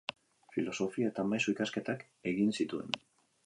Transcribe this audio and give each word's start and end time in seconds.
Filosofia 0.55 1.11
eta 1.11 1.27
Maisu 1.33 1.55
ikasketak 1.55 2.03
egin 2.33 2.53
zituen. 2.61 3.01